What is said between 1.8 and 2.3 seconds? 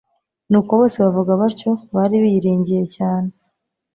Bari